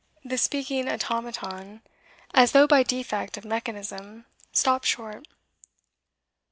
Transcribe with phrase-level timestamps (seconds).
[0.25, 1.83] The speaking automaton,
[2.33, 5.27] as though by defect of mechanism, stopped short.